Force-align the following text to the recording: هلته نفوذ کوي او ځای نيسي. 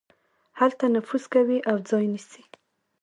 هلته 0.59 0.85
نفوذ 0.95 1.23
کوي 1.33 1.59
او 1.69 1.75
ځای 1.89 2.05
نيسي. 2.13 2.43